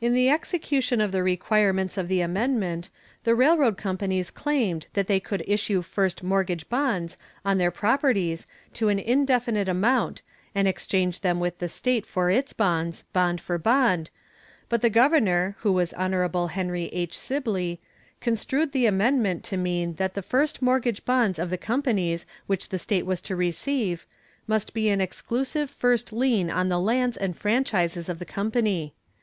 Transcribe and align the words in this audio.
In 0.00 0.14
the 0.14 0.30
execution 0.30 0.98
of 0.98 1.12
the 1.12 1.22
requirements 1.22 1.98
of 1.98 2.08
the 2.08 2.22
amendment, 2.22 2.88
the 3.24 3.34
railroad 3.34 3.76
companies 3.76 4.30
claimed 4.30 4.86
that 4.94 5.08
they 5.08 5.20
could 5.20 5.44
issue 5.46 5.82
first 5.82 6.22
mortgage 6.22 6.66
bonds 6.70 7.18
on 7.44 7.58
their 7.58 7.70
properties 7.70 8.46
to 8.72 8.88
an 8.88 8.98
indefinite 8.98 9.68
amount 9.68 10.22
and 10.54 10.66
exchange 10.66 11.20
them 11.20 11.38
with 11.38 11.58
the 11.58 11.68
state 11.68 12.06
for 12.06 12.30
its 12.30 12.54
bonds, 12.54 13.02
bond 13.12 13.38
for 13.42 13.58
bond, 13.58 14.08
but 14.70 14.80
the 14.80 14.88
governor, 14.88 15.54
who 15.58 15.70
was 15.70 15.92
Hon. 15.98 16.46
Henry 16.48 16.84
H. 16.86 17.18
Sibley, 17.18 17.78
construed 18.22 18.72
the 18.72 18.86
amendment 18.86 19.44
to 19.44 19.58
mean 19.58 19.96
that 19.96 20.14
the 20.14 20.22
first 20.22 20.62
mortgage 20.62 21.04
bonds 21.04 21.38
of 21.38 21.50
the 21.50 21.58
companies 21.58 22.24
which 22.46 22.70
the 22.70 22.78
state 22.78 23.04
was 23.04 23.20
to 23.20 23.36
receive 23.36 24.06
must 24.46 24.72
be 24.72 24.88
an 24.88 25.02
exclusive 25.02 25.68
first 25.68 26.10
lien 26.10 26.48
on 26.48 26.70
the 26.70 26.80
lands 26.80 27.18
and 27.18 27.36
franchises 27.36 28.08
of 28.08 28.18
the 28.18 28.24
company. 28.24 28.94